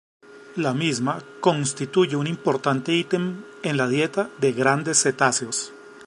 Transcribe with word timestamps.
La 0.55 0.73
misma 0.73 1.21
constituye 1.41 2.15
un 2.15 2.25
importante 2.25 2.91
ítem 2.95 3.43
en 3.61 3.77
la 3.77 3.87
dieta 3.87 4.31
de 4.39 4.51
grandes 4.51 4.99
cetáceos. 5.03 5.73